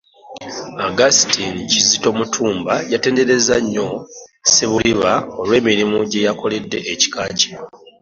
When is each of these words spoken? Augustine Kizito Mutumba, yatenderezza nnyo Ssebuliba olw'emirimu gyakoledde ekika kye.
Augustine 0.87 1.57
Kizito 1.69 2.09
Mutumba, 2.17 2.73
yatenderezza 2.91 3.55
nnyo 3.61 3.87
Ssebuliba 4.47 5.13
olw'emirimu 5.41 5.97
gyakoledde 6.11 6.79
ekika 6.93 7.23
kye. 7.39 7.53